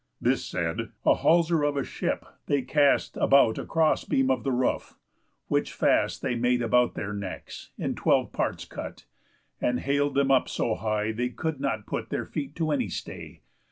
This 0.19 0.43
said, 0.43 0.89
a 1.05 1.13
halser 1.13 1.61
of 1.63 1.77
a 1.77 1.83
ship 1.83 2.25
they 2.47 2.63
cast 2.63 3.17
About 3.17 3.59
a 3.59 3.65
cross 3.65 4.03
beam 4.03 4.31
of 4.31 4.43
the 4.43 4.51
roof, 4.51 4.95
which 5.47 5.71
fast 5.73 6.23
They 6.23 6.33
made 6.33 6.63
about 6.63 6.95
their 6.95 7.13
necks, 7.13 7.69
in 7.77 7.93
twelve 7.93 8.31
parts 8.33 8.65
cut, 8.65 9.05
And 9.61 9.79
hal'd 9.81 10.15
them 10.15 10.31
up 10.31 10.49
so 10.49 10.73
high 10.73 11.11
they 11.11 11.29
could 11.29 11.59
not 11.59 11.85
put 11.85 12.09
Their 12.09 12.25
feet 12.25 12.55
to 12.55 12.71
any 12.71 12.87
stay. 12.89 13.41